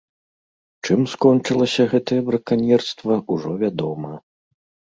[0.87, 4.13] Чым скончылася гэтае браканьерства, ужо вядома.